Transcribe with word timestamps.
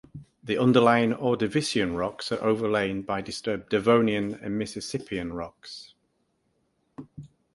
The 0.43 0.57
underlying 0.57 1.13
Ordovician 1.13 1.95
rocks 1.95 2.31
are 2.31 2.43
overlain 2.43 3.03
by 3.03 3.21
disturbed 3.21 3.69
Devonian 3.69 4.33
and 4.33 4.57
Mississippian 4.57 5.31
rocks. 5.31 5.93